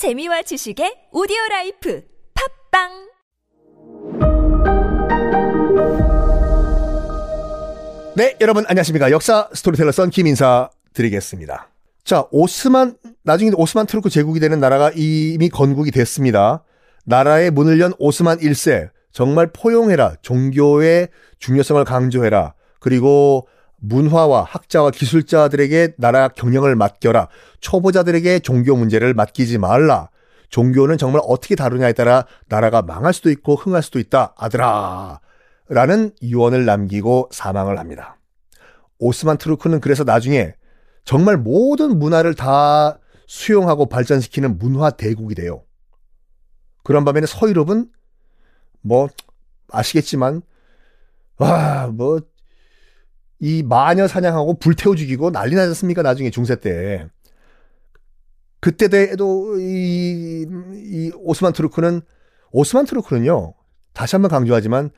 재미와 0.00 0.40
지식의 0.40 1.12
오디오 1.12 1.36
life 1.50 2.02
팟빵 2.72 2.88
네, 8.16 8.34
여러분 8.40 8.64
안녕하십니까. 8.66 9.10
역사 9.10 9.50
스토리텔러 9.52 9.92
썬킴 9.92 10.26
인사 10.26 10.70
드리겠습니다. 10.94 11.68
자, 12.02 12.24
오스만, 12.30 12.96
나중에 13.24 13.50
오스만 13.54 13.84
투르크 13.84 14.08
제국이 14.08 14.40
되는 14.40 14.58
나라가 14.58 14.90
이미 14.94 15.50
건국이 15.50 15.90
됐습니다. 15.90 16.64
나라의 17.04 17.50
문을 17.50 17.78
연 17.80 17.92
오스만 17.98 18.38
1세. 18.38 18.88
정말 19.12 19.52
포용해라. 19.52 20.14
종교의 20.22 21.08
중요성을 21.40 21.84
강조해라. 21.84 22.54
그리고 22.78 23.48
문화와 23.80 24.44
학자와 24.44 24.90
기술자들에게 24.90 25.94
나라 25.98 26.28
경영을 26.28 26.76
맡겨라. 26.76 27.28
초보자들에게 27.60 28.40
종교 28.40 28.76
문제를 28.76 29.14
맡기지 29.14 29.58
말라. 29.58 30.10
종교는 30.50 30.98
정말 30.98 31.22
어떻게 31.24 31.54
다루냐에 31.54 31.92
따라 31.92 32.26
나라가 32.48 32.82
망할 32.82 33.12
수도 33.12 33.30
있고 33.30 33.54
흥할 33.54 33.82
수도 33.82 33.98
있다. 33.98 34.34
아들아. 34.36 35.20
라는 35.68 36.12
유언을 36.22 36.64
남기고 36.64 37.30
사망을 37.32 37.78
합니다. 37.78 38.16
오스만 38.98 39.38
트루크는 39.38 39.80
그래서 39.80 40.04
나중에 40.04 40.54
정말 41.04 41.36
모든 41.36 41.98
문화를 41.98 42.34
다 42.34 42.98
수용하고 43.26 43.86
발전시키는 43.86 44.58
문화 44.58 44.90
대국이 44.90 45.34
돼요. 45.34 45.62
그런 46.82 47.04
반면에 47.04 47.26
서유럽은 47.26 47.86
뭐 48.82 49.08
아시겠지만 49.70 50.42
와 51.38 51.86
뭐 51.90 52.20
이 53.40 53.62
마녀 53.62 54.06
사냥하고 54.06 54.58
불태워 54.58 54.94
죽이고 54.94 55.30
난리 55.30 55.54
나지 55.54 55.68
않습니까? 55.68 56.02
나중에 56.02 56.30
중세 56.30 56.56
때. 56.56 57.06
그때도 58.60 59.58
이, 59.58 60.46
이 60.74 61.12
오스만 61.16 61.54
트루크는 61.54 62.02
오스만 62.52 62.84
트루크는요. 62.84 63.54
다시 63.94 64.16
한번 64.16 64.30
강조하지만 64.30 64.90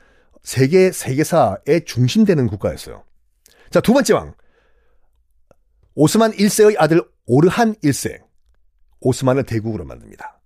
세계 0.43 0.91
세계사의 0.91 1.85
중심되는 1.85 2.47
국가였어요. 2.47 3.03
자, 3.71 3.79
두 3.79 3.93
번째 3.93 4.13
왕. 4.13 4.33
오스만 5.95 6.31
1세의 6.31 6.75
아들 6.77 7.01
오르한 7.25 7.75
1세. 7.75 8.21
오스만을 8.99 9.43
대국으로 9.43 9.85
만듭니다. 9.85 10.41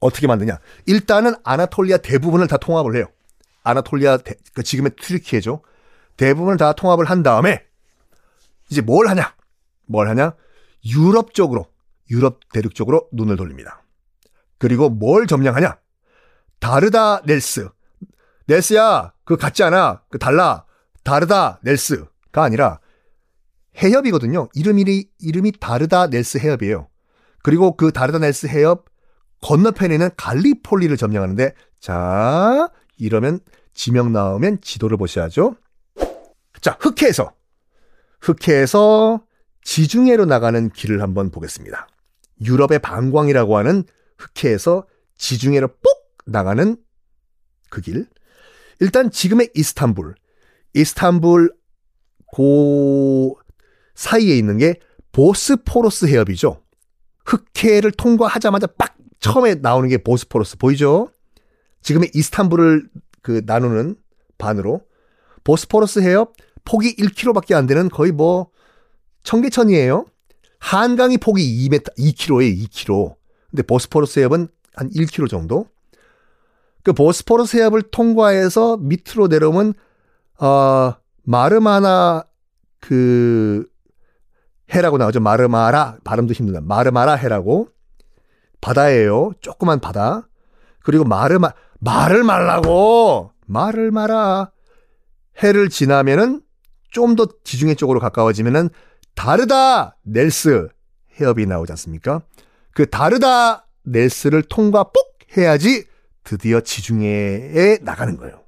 어떻게 0.00 0.26
만드냐? 0.26 0.58
일단은 0.86 1.34
아나톨리아 1.44 1.98
대부분을 1.98 2.46
다 2.46 2.56
통합을 2.56 2.96
해요. 2.96 3.06
아나톨리아 3.62 4.16
대, 4.18 4.34
그 4.54 4.62
지금의 4.62 4.92
튀르키예죠. 5.00 5.62
대부분을 6.16 6.56
다 6.56 6.72
통합을 6.72 7.04
한 7.06 7.22
다음에 7.22 7.64
이제 8.70 8.80
뭘 8.80 9.08
하냐? 9.08 9.34
뭘 9.86 10.08
하냐? 10.08 10.34
유럽 10.86 11.34
쪽으로 11.34 11.66
유럽 12.10 12.40
대륙 12.52 12.74
쪽으로 12.74 13.08
눈을 13.12 13.36
돌립니다. 13.36 13.82
그리고 14.58 14.88
뭘 14.88 15.26
점령하냐? 15.26 15.78
다르다 16.60 17.22
넬스. 17.24 17.68
넬스야, 18.46 19.12
그거 19.24 19.40
같지 19.40 19.62
않아. 19.62 20.02
그 20.10 20.18
달라. 20.18 20.64
다르다 21.04 21.58
넬스가 21.62 22.42
아니라 22.42 22.78
해협이거든요. 23.82 24.48
이름이 24.54 25.08
이름이 25.18 25.52
다르다 25.58 26.06
넬스 26.06 26.38
해협이에요. 26.38 26.88
그리고 27.42 27.76
그 27.76 27.90
다르다 27.90 28.18
넬스 28.18 28.46
해협 28.46 28.86
건너편에 29.40 29.94
있는 29.94 30.10
갈리폴리를 30.16 30.96
점령하는데 30.96 31.54
자, 31.80 32.68
이러면 32.96 33.40
지명 33.74 34.12
나오면 34.12 34.60
지도를 34.60 34.96
보셔야죠. 34.96 35.56
자, 36.62 36.78
흑해에서 36.80 37.34
흑해에서 38.20 39.26
지중해로 39.64 40.24
나가는 40.24 40.70
길을 40.70 41.02
한번 41.02 41.30
보겠습니다. 41.30 41.88
유럽의 42.40 42.78
방광이라고 42.78 43.58
하는 43.58 43.84
흑해에서 44.16 44.86
지중해로 45.18 45.68
뽁 45.68 45.80
나가는 46.24 46.76
그 47.68 47.80
길. 47.80 48.06
일단 48.80 49.10
지금의 49.10 49.50
이스탄불, 49.54 50.14
이스탄불 50.74 51.52
고 52.26 53.38
사이에 53.94 54.36
있는 54.36 54.58
게 54.58 54.78
보스포러스 55.10 56.06
해협이죠. 56.06 56.62
흑해를 57.24 57.90
통과하자마자 57.90 58.68
빡 58.78 58.96
처음에 59.18 59.56
나오는 59.56 59.88
게 59.88 59.98
보스포러스 59.98 60.56
보이죠? 60.58 61.10
지금의 61.82 62.10
이스탄불을 62.14 62.88
그 63.20 63.42
나누는 63.46 63.96
반으로 64.38 64.80
보스포러스 65.44 66.00
해협 66.00 66.34
폭이 66.64 66.96
1km밖에 66.96 67.54
안 67.54 67.66
되는 67.66 67.88
거의 67.88 68.12
뭐 68.12 68.50
청계천이에요. 69.22 70.06
한강이 70.58 71.18
폭이 71.18 71.68
2m, 71.68 71.96
2km에 71.98 72.68
2km. 72.68 73.14
근데 73.50 73.62
보스포러스 73.62 74.18
해협은 74.20 74.48
한 74.74 74.90
1km 74.90 75.28
정도. 75.28 75.66
그 76.82 76.92
보스포러스 76.92 77.56
해협을 77.56 77.82
통과해서 77.82 78.76
밑으로 78.78 79.28
내려오면 79.28 79.74
어 80.40 80.94
마르마나 81.22 82.24
그 82.80 83.66
해라고 84.74 84.98
나오죠. 84.98 85.20
마르마라 85.20 85.98
발음도 86.04 86.32
힘들다. 86.32 86.60
마르마라 86.62 87.14
해라고 87.14 87.68
바다예요. 88.60 89.32
조그만 89.40 89.80
바다. 89.80 90.28
그리고 90.82 91.04
마르마 91.04 91.52
말을 91.80 92.24
말라고 92.24 93.32
말을 93.46 93.90
마라 93.90 94.50
해를 95.42 95.68
지나면은 95.68 96.42
좀 96.92 97.16
더 97.16 97.26
지중해 97.44 97.74
쪽으로 97.74 97.98
가까워지면은 98.00 98.68
다르다 99.14 99.96
넬스 100.02 100.68
해협이 101.20 101.46
나오지 101.46 101.72
않습니까? 101.72 102.22
그 102.72 102.88
다르다 102.88 103.66
넬스를 103.82 104.42
통과 104.44 104.84
뽁 104.84 104.94
해야지 105.36 105.86
드디어 106.24 106.60
지중해에 106.60 107.78
나가는 107.82 108.16
거예요. 108.16 108.42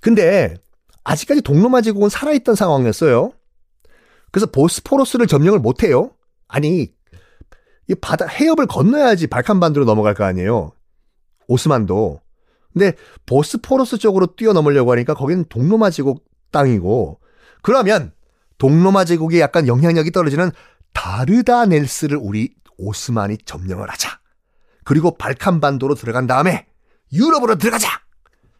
근데 0.00 0.56
아직까지 1.04 1.42
동로마 1.42 1.80
제국은 1.80 2.08
살아있던 2.08 2.54
상황이었어요. 2.54 3.32
그래서 4.30 4.46
보스포러스를 4.46 5.26
점령을 5.26 5.58
못해요. 5.58 6.12
아니 6.46 6.92
이 7.88 7.94
바다 7.94 8.26
해협을 8.26 8.66
건너야지 8.66 9.26
발칸반도로 9.26 9.86
넘어갈 9.86 10.14
거 10.14 10.24
아니에요. 10.24 10.72
오스만도. 11.48 12.20
근데 12.72 12.92
보스포러스 13.26 13.98
쪽으로 13.98 14.26
뛰어넘으려고 14.36 14.92
하니까 14.92 15.14
거기는 15.14 15.44
동로마 15.48 15.90
제국 15.90 16.24
땅이고 16.50 17.20
그러면 17.62 18.12
동로마 18.58 19.04
제국에 19.04 19.40
약간 19.40 19.66
영향력이 19.66 20.10
떨어지는 20.10 20.50
다르다넬스를 20.92 22.18
우리 22.20 22.54
오스만이 22.76 23.38
점령을 23.44 23.90
하자. 23.90 24.20
그리고 24.84 25.16
발칸 25.16 25.60
반도로 25.60 25.94
들어간 25.94 26.26
다음에 26.26 26.66
유럽으로 27.12 27.56
들어가자. 27.56 28.00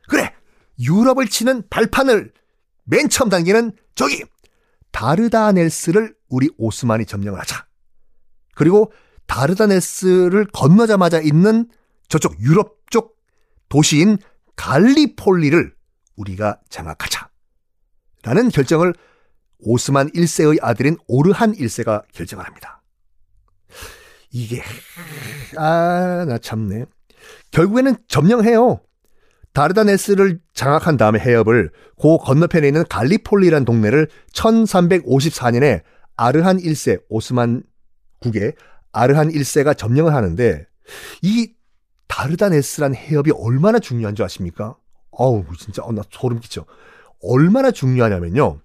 그래. 0.08 0.32
유럽을 0.80 1.26
치는 1.28 1.64
발판을 1.68 2.32
맨 2.84 3.08
처음 3.08 3.28
당기는 3.28 3.72
저기 3.94 4.24
다르다넬스를 4.92 6.14
우리 6.28 6.48
오스만이 6.56 7.06
점령을 7.06 7.40
하자. 7.40 7.66
그리고 8.54 8.92
다르다넬스를 9.26 10.48
건너자마자 10.52 11.20
있는 11.20 11.68
저쪽 12.08 12.40
유럽 12.40 12.78
쪽 12.90 13.16
도시인 13.68 14.18
갈리폴리를 14.56 15.74
우리가 16.16 16.60
장악하자. 16.68 17.28
라는 18.28 18.50
결정을 18.50 18.92
오스만 19.60 20.10
1세의 20.10 20.58
아들인 20.60 20.98
오르한 21.06 21.54
1세가 21.54 22.02
결정을 22.12 22.44
합니다. 22.44 22.82
이게, 24.30 24.62
아, 25.56 26.26
나 26.28 26.36
참네. 26.36 26.84
결국에는 27.52 27.96
점령해요. 28.06 28.80
다르다네스를 29.54 30.40
장악한 30.52 30.98
다음에 30.98 31.18
해협을 31.18 31.70
그 31.98 32.18
건너편에 32.18 32.66
있는 32.66 32.84
갈리폴리라는 32.90 33.64
동네를 33.64 34.08
1354년에 34.34 35.82
아르한 36.14 36.58
1세, 36.58 37.02
오스만 37.08 37.62
국의 38.20 38.52
아르한 38.92 39.30
1세가 39.30 39.76
점령을 39.76 40.12
하는데 40.12 40.66
이 41.22 41.54
다르다네스란 42.08 42.94
해협이 42.94 43.32
얼마나 43.34 43.78
중요한 43.78 44.14
줄 44.14 44.26
아십니까? 44.26 44.76
어우, 45.12 45.44
진짜, 45.58 45.82
어, 45.82 45.92
나 45.92 46.02
소름 46.10 46.40
끼쳐. 46.40 46.66
얼마나 47.22 47.70
중요하냐면요. 47.70 48.60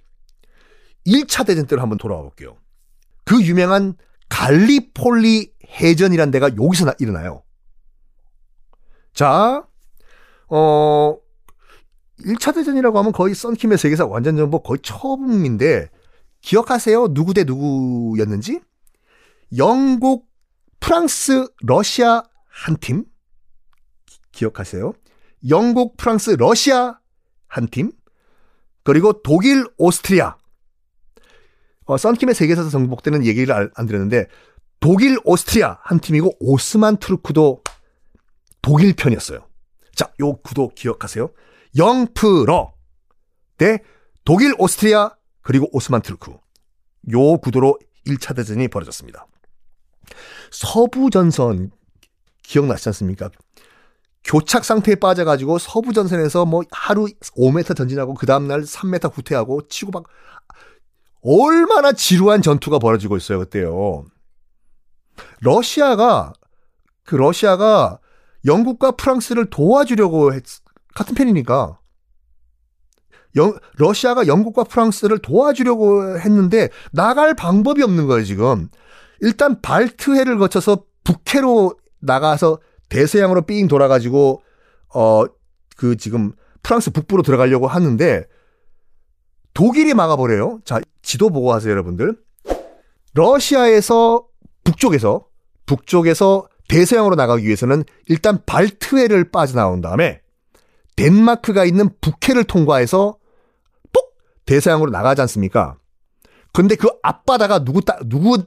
1차 1.05 1.45
대전 1.45 1.65
때로 1.65 1.81
한번 1.81 1.97
돌아와 1.97 2.21
볼게요. 2.21 2.57
그 3.25 3.41
유명한 3.41 3.95
갈리폴리 4.29 5.53
해전이란 5.79 6.31
데가 6.31 6.51
여기서 6.55 6.85
나, 6.85 6.93
일어나요. 6.99 7.43
자, 9.13 9.65
어, 10.47 11.17
1차 12.19 12.53
대전이라고 12.55 12.97
하면 12.99 13.11
거의 13.11 13.35
썬킴의 13.35 13.77
세계사 13.77 14.05
완전 14.05 14.37
정보 14.37 14.61
거의 14.61 14.79
처음인데, 14.81 15.89
기억하세요? 16.41 17.13
누구 17.13 17.33
대 17.33 17.43
누구였는지? 17.43 18.59
영국, 19.57 20.27
프랑스, 20.79 21.47
러시아 21.61 22.23
한 22.47 22.77
팀? 22.77 23.05
기억하세요? 24.31 24.93
영국, 25.49 25.95
프랑스, 25.97 26.31
러시아 26.31 26.99
한 27.47 27.67
팀? 27.67 27.91
그리고 28.83 29.21
독일, 29.21 29.65
오스트리아. 29.77 30.37
어, 31.85 31.97
썬킴의 31.97 32.35
세계사에서 32.35 32.69
정복되는 32.69 33.25
얘기를 33.25 33.71
안 33.75 33.85
드렸는데, 33.85 34.27
독일, 34.79 35.17
오스트리아 35.23 35.79
한 35.81 35.99
팀이고 35.99 36.35
오스만 36.39 36.97
투르크도 36.97 37.63
독일 38.61 38.93
편이었어요. 38.93 39.47
자, 39.95 40.11
요 40.21 40.33
구도 40.37 40.69
기억하세요. 40.69 41.29
영프러 41.77 42.73
대 43.57 43.79
독일, 44.25 44.53
오스트리아 44.57 45.11
그리고 45.41 45.69
오스만 45.71 46.01
투르크. 46.01 46.31
요 47.11 47.37
구도로 47.37 47.77
1차 48.07 48.35
대전이 48.35 48.67
벌어졌습니다. 48.69 49.27
서부 50.51 51.09
전선 51.09 51.71
기억나시지 52.43 52.89
않습니까? 52.89 53.29
교착 54.23 54.63
상태에 54.63 54.95
빠져가지고 54.95 55.57
서부 55.59 55.93
전선에서 55.93 56.45
뭐 56.45 56.63
하루 56.71 57.07
5m 57.37 57.75
전진하고 57.75 58.13
그 58.13 58.25
다음날 58.25 58.61
3m 58.61 59.11
후퇴하고 59.13 59.67
치고 59.67 59.91
막 59.91 60.05
얼마나 61.21 61.91
지루한 61.91 62.41
전투가 62.41 62.79
벌어지고 62.79 63.17
있어요 63.17 63.39
그때요. 63.39 64.05
러시아가 65.41 66.33
그 67.03 67.15
러시아가 67.15 67.99
영국과 68.45 68.91
프랑스를 68.91 69.49
도와주려고 69.49 70.33
했, 70.33 70.43
같은 70.95 71.15
편이니까 71.15 71.79
영, 73.35 73.57
러시아가 73.77 74.27
영국과 74.27 74.63
프랑스를 74.63 75.19
도와주려고 75.19 76.19
했는데 76.19 76.69
나갈 76.91 77.33
방법이 77.33 77.81
없는 77.83 78.07
거예요 78.07 78.23
지금. 78.23 78.69
일단 79.21 79.61
발트해를 79.61 80.37
거쳐서 80.37 80.85
북해로 81.03 81.75
나가서 81.99 82.59
대서양으로 82.93 83.43
삥 83.43 83.67
돌아가지고 83.67 84.41
어 84.93 85.25
그 85.75 85.97
지금 85.97 86.33
프랑스 86.61 86.91
북부로 86.91 87.23
들어가려고 87.23 87.67
하는데 87.67 88.25
독일이 89.53 89.93
막아버려요. 89.93 90.59
자 90.65 90.79
지도 91.01 91.29
보고 91.29 91.53
하세요 91.53 91.71
여러분들. 91.71 92.17
러시아에서 93.13 94.25
북쪽에서 94.63 95.27
북쪽에서 95.65 96.47
대서양으로 96.67 97.15
나가기 97.15 97.45
위해서는 97.45 97.83
일단 98.07 98.39
발트해를 98.45 99.29
빠져나온 99.31 99.81
다음에 99.81 100.21
덴마크가 100.95 101.65
있는 101.65 101.89
북해를 102.01 102.45
통과해서 102.45 103.17
똑 103.91 104.15
대서양으로 104.45 104.89
나가지 104.89 105.21
않습니까? 105.21 105.77
근데 106.53 106.75
그 106.75 106.87
앞바다가 107.03 107.63
누구 107.63 107.81
따 107.81 107.99
누구 108.05 108.37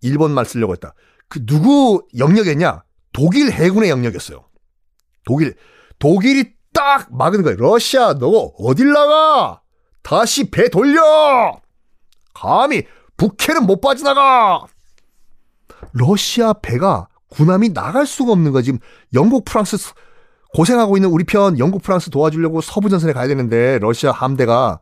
일본 0.00 0.32
말 0.32 0.44
쓰려고 0.44 0.72
했다. 0.72 0.94
그 1.28 1.44
누구 1.46 2.02
영역이었냐? 2.18 2.82
독일 3.18 3.50
해군의 3.50 3.90
영역이었어요. 3.90 4.44
독일 5.24 5.56
독일이 5.98 6.52
딱 6.72 7.08
막은 7.10 7.42
거예요. 7.42 7.56
러시아 7.58 8.14
너 8.14 8.28
어딜 8.58 8.92
나가? 8.92 9.60
다시 10.04 10.50
배 10.50 10.68
돌려! 10.68 11.60
감히 12.32 12.84
북해는 13.16 13.66
못 13.66 13.80
빠져나가! 13.80 14.64
러시아 15.92 16.52
배가 16.52 17.08
군함이 17.30 17.74
나갈 17.74 18.06
수가 18.06 18.30
없는 18.32 18.52
거야. 18.52 18.62
지금 18.62 18.78
영국, 19.12 19.44
프랑스 19.44 19.76
고생하고 20.54 20.96
있는 20.96 21.10
우리 21.10 21.24
편 21.24 21.58
영국, 21.58 21.82
프랑스 21.82 22.10
도와주려고 22.10 22.60
서부 22.60 22.88
전선에 22.88 23.12
가야 23.12 23.26
되는데 23.26 23.80
러시아 23.80 24.12
함대가 24.12 24.78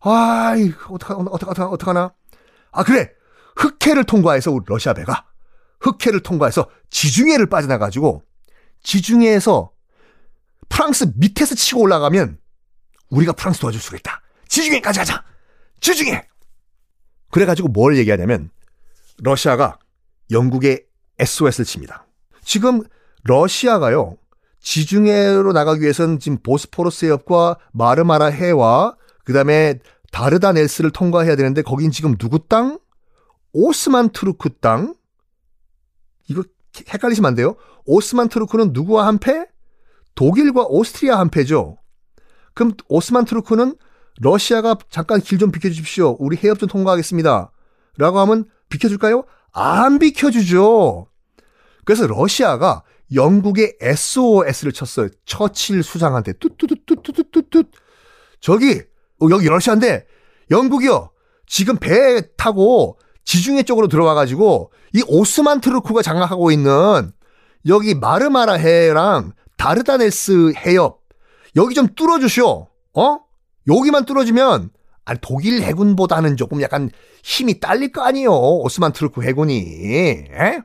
아이 0.00 0.72
어떡하, 0.90 1.14
어떡하, 1.30 1.66
어떡하나? 1.66 2.12
아 2.72 2.82
그래 2.82 3.10
흑해를 3.56 4.02
통과해서 4.02 4.58
러시아 4.66 4.94
배가 4.94 5.28
흑해를 5.80 6.20
통과해서 6.20 6.68
지중해를 6.90 7.46
빠져나가지고 7.48 8.22
지중해에서 8.82 9.72
프랑스 10.68 11.12
밑에서 11.16 11.54
치고 11.54 11.80
올라가면 11.80 12.38
우리가 13.10 13.32
프랑스 13.32 13.60
도와줄 13.60 13.80
수가 13.80 13.96
있다. 13.98 14.22
지중해까지 14.48 14.98
가자. 14.98 15.24
지중해. 15.80 16.26
그래가지고 17.30 17.68
뭘 17.68 17.96
얘기하냐면 17.96 18.50
러시아가 19.18 19.78
영국에 20.30 20.84
SOS를 21.18 21.64
칩니다. 21.64 22.06
지금 22.42 22.82
러시아가요. 23.24 24.16
지중해로 24.60 25.52
나가기 25.52 25.82
위해서는 25.82 26.18
지금 26.18 26.38
보스포러스 26.42 27.04
해협과 27.06 27.58
마르마라 27.72 28.26
해와 28.26 28.96
그 29.24 29.32
다음에 29.32 29.78
다르다넬스를 30.12 30.90
통과해야 30.90 31.36
되는데 31.36 31.62
거긴 31.62 31.90
지금 31.90 32.16
누구 32.16 32.46
땅? 32.48 32.78
오스만 33.52 34.10
투르크 34.10 34.50
땅. 34.60 34.94
이거 36.28 36.44
헷갈리시면 36.92 37.28
안 37.28 37.34
돼요. 37.34 37.56
오스만 37.86 38.28
투르크는 38.28 38.72
누구와 38.72 39.06
한 39.06 39.18
패? 39.18 39.46
독일과 40.14 40.66
오스트리아 40.68 41.18
한 41.18 41.28
패죠. 41.30 41.78
그럼 42.54 42.72
오스만 42.88 43.24
투르크는 43.24 43.76
러시아가 44.20 44.76
잠깐 44.90 45.20
길 45.20 45.38
좀 45.38 45.50
비켜주십시오. 45.52 46.16
우리 46.18 46.36
해협 46.36 46.58
좀 46.58 46.68
통과하겠습니다. 46.68 47.52
라고 47.96 48.18
하면 48.20 48.44
비켜줄까요? 48.68 49.24
안 49.52 49.98
비켜주죠. 49.98 51.06
그래서 51.84 52.06
러시아가 52.06 52.82
영국의 53.14 53.76
SOS를 53.80 54.72
쳤어요. 54.72 55.08
처칠 55.24 55.82
수상한테 55.82 56.34
뚜뚜뚜뚜뚜뚜뚜 56.34 57.64
저기 58.40 58.82
어, 59.20 59.28
여기 59.30 59.48
러시아인데 59.48 60.06
영국이요. 60.50 61.10
지금 61.46 61.76
배 61.76 62.34
타고 62.36 62.98
지중해 63.28 63.64
쪽으로 63.64 63.88
들어와가지고 63.88 64.72
이 64.94 65.02
오스만 65.06 65.60
트루크가 65.60 66.00
장악하고 66.00 66.50
있는 66.50 67.12
여기 67.66 67.94
마르마라 67.94 68.54
해랑 68.54 69.32
다르다네스 69.58 70.54
해협 70.56 71.02
여기 71.54 71.74
좀 71.74 71.88
뚫어주시오. 71.94 72.68
어? 72.94 73.18
여기만 73.66 74.06
뚫어지면 74.06 74.70
아니 75.04 75.18
독일 75.20 75.62
해군보다는 75.62 76.38
조금 76.38 76.62
약간 76.62 76.90
힘이 77.22 77.60
딸릴 77.60 77.92
거 77.92 78.00
아니에요. 78.00 78.32
오스만 78.32 78.92
트루크 78.94 79.22
해군이. 79.22 79.58
에? 80.32 80.60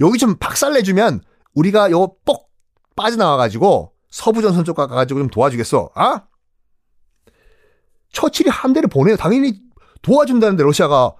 여기 0.00 0.18
좀 0.18 0.36
박살내주면 0.36 1.20
우리가 1.54 1.90
요뽁 1.90 2.48
빠져나와가지고 2.96 3.92
서부전선 4.08 4.64
쪽 4.64 4.76
가가지고 4.76 5.20
좀 5.20 5.28
도와주겠어. 5.28 5.90
아? 5.94 6.22
처칠이 8.10 8.48
함대를 8.48 8.88
보내요. 8.88 9.16
당연히 9.16 9.60
도와준다는데 10.00 10.62
러시아가 10.62 11.14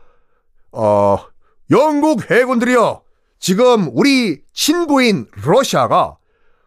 어 0.75 1.19
영국 1.71 2.31
해군들이요. 2.31 3.03
지금 3.39 3.91
우리 3.93 4.43
친구인 4.53 5.27
러시아가 5.45 6.17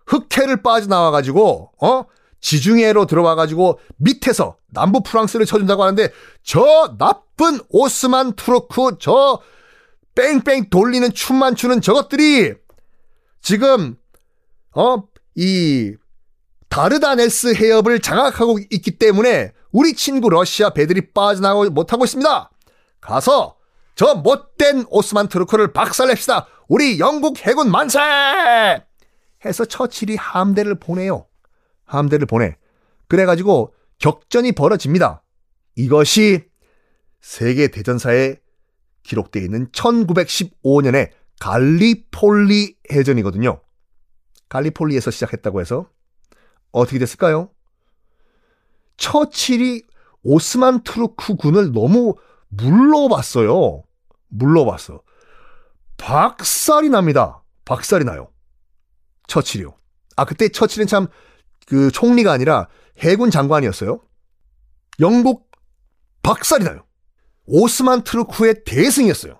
흑해를 0.05 0.61
빠져나와가지고 0.61 1.71
어 1.81 2.05
지중해로 2.39 3.05
들어와가지고 3.05 3.79
밑에서 3.97 4.57
남부 4.67 5.01
프랑스를 5.01 5.45
쳐준다고 5.45 5.83
하는데 5.83 6.09
저 6.43 6.95
나쁜 6.97 7.59
오스만 7.69 8.33
투르크 8.33 8.97
저 8.99 9.41
뺑뺑 10.15 10.69
돌리는 10.69 11.13
춤만 11.13 11.55
추는 11.55 11.81
저것들이 11.81 12.53
지금 13.41 13.97
어 14.73 15.03
이 15.37 15.93
다르다네스 16.69 17.53
해협을 17.53 18.01
장악하고 18.01 18.59
있기 18.71 18.97
때문에 18.97 19.53
우리 19.71 19.93
친구 19.93 20.29
러시아 20.29 20.71
배들이 20.71 21.13
빠져나가고 21.13 21.69
못하고 21.69 22.03
있습니다. 22.05 22.49
가서 22.99 23.56
저 23.97 24.13
못된 24.13 24.85
오스만 24.89 25.27
트루크를 25.27 25.73
박살냅시다. 25.73 26.45
우리 26.67 26.99
영국 26.99 27.39
해군 27.39 27.71
만세! 27.71 27.99
해서 29.43 29.65
처칠이 29.65 30.15
함대를 30.15 30.75
보내요. 30.75 31.25
함대를 31.83 32.27
보내. 32.27 32.57
그래가지고 33.07 33.73
격전이 33.97 34.51
벌어집니다. 34.51 35.23
이것이 35.75 36.45
세계 37.21 37.69
대전사에 37.69 38.35
기록되어 39.01 39.41
있는 39.41 39.71
1915년에 39.71 41.09
갈리폴리 41.39 42.75
해전이거든요. 42.91 43.61
갈리폴리에서 44.49 45.09
시작했다고 45.09 45.59
해서 45.59 45.89
어떻게 46.71 46.99
됐을까요? 46.99 47.49
처칠이 48.97 49.81
오스만 50.21 50.83
투르크 50.83 51.35
군을 51.35 51.71
너무 51.71 52.13
물러봤어요. 52.49 53.86
물러봤어. 54.29 55.01
박살이 55.97 56.89
납니다. 56.89 57.43
박살이 57.65 58.05
나요. 58.05 58.29
처칠이요. 59.27 59.75
아, 60.15 60.25
그때 60.25 60.49
처칠은 60.49 60.87
참 60.87 61.07
그 61.67 61.91
총리가 61.91 62.31
아니라 62.31 62.67
해군 62.99 63.29
장관이었어요. 63.29 63.99
영국 64.99 65.51
박살이 66.23 66.63
나요. 66.63 66.85
오스만 67.45 68.03
투르크의 68.03 68.63
대승이었어요. 68.65 69.39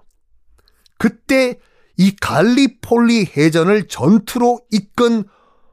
그때 0.97 1.59
이 1.97 2.15
갈리폴리 2.15 3.31
해전을 3.35 3.87
전투로 3.87 4.59
이끈 4.71 5.23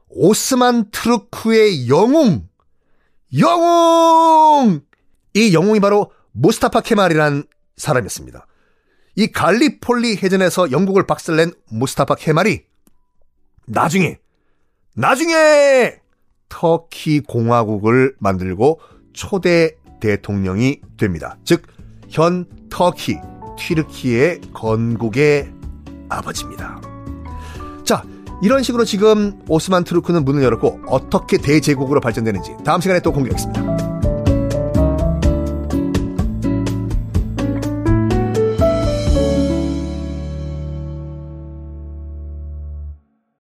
오스만 0.07 0.89
투르크의 0.91 1.89
영웅, 1.89 2.47
영웅! 3.37 4.81
이 5.33 5.53
영웅이 5.53 5.81
바로 5.81 6.11
무스타파 6.31 6.81
케말이라는 6.81 7.43
사람이었습니다. 7.75 8.47
이 9.15 9.27
갈리폴리 9.27 10.17
해전에서 10.17 10.71
영국을 10.71 11.05
박살낸 11.05 11.53
무스타파 11.69 12.15
케말이 12.15 12.63
나중에, 13.65 14.19
나중에 14.95 15.95
터키 16.49 17.21
공화국을 17.21 18.15
만들고 18.19 18.79
초대 19.13 19.75
대통령이 20.01 20.81
됩니다. 20.97 21.37
즉, 21.43 21.63
현 22.09 22.45
터키, 22.69 23.17
튀르키의 23.57 24.41
건국의 24.53 25.51
아버지입니다. 26.09 26.81
자, 27.83 28.03
이런 28.43 28.63
식으로 28.63 28.83
지금 28.83 29.41
오스만 29.47 29.85
투르크는 29.85 30.25
문을 30.25 30.43
열었고 30.43 30.81
어떻게 30.87 31.37
대제국으로 31.37 32.01
발전되는지 32.01 32.57
다음 32.65 32.81
시간에 32.81 32.99
또 32.99 33.13
공개하겠습니다. 33.13 33.84